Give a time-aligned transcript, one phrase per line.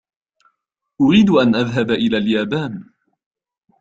[1.01, 2.85] أريد أن أذهب إلى اليابان.